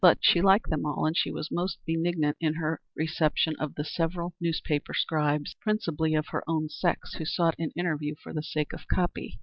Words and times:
But 0.03 0.17
she 0.21 0.41
liked 0.41 0.71
them 0.71 0.83
all, 0.83 1.05
and 1.05 1.15
she 1.15 1.29
was 1.29 1.51
most 1.51 1.77
benignant 1.85 2.35
in 2.41 2.55
her 2.55 2.81
reception 2.95 3.55
of 3.59 3.75
the 3.75 3.83
several 3.83 4.33
newspaper 4.41 4.95
scribes, 4.95 5.53
principally 5.61 6.15
of 6.15 6.29
her 6.29 6.43
own 6.49 6.69
sex, 6.69 7.13
who 7.13 7.25
sought 7.25 7.53
an 7.59 7.69
interview 7.75 8.15
for 8.15 8.33
the 8.33 8.41
sake 8.41 8.73
of 8.73 8.87
copy. 8.87 9.37